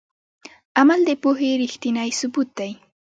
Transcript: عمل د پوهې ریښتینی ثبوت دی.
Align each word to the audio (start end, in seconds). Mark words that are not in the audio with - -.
عمل 0.79 0.99
د 1.05 1.09
پوهې 1.21 1.49
ریښتینی 1.61 2.09
ثبوت 2.19 2.49
دی. 2.59 2.71